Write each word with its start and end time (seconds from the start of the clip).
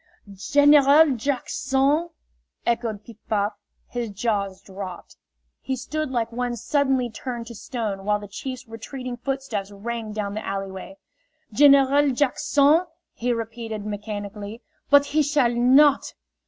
"Gen 0.33 0.73
e 0.73 0.77
ral 0.79 1.11
Jackson!" 1.11 2.09
echoed 2.65 3.03
Piff 3.05 3.17
Paff. 3.29 3.53
His 3.87 4.09
jaws 4.09 4.59
dropped. 4.59 5.15
He 5.59 5.75
stood 5.75 6.09
like 6.09 6.31
one 6.31 6.55
suddenly 6.55 7.07
turned 7.07 7.45
to 7.45 7.53
stone 7.53 8.03
while 8.03 8.17
the 8.17 8.27
chief's 8.27 8.67
retreating 8.67 9.15
footsteps 9.17 9.69
rang 9.69 10.11
down 10.11 10.33
the 10.33 10.43
alleyway. 10.43 10.97
"General 11.53 12.09
Jack 12.13 12.39
son!" 12.39 12.87
he 13.13 13.31
repeated, 13.31 13.85
mechanically. 13.85 14.63
"But 14.89 15.05
he 15.05 15.21
shall 15.21 15.53
not!" 15.53 16.15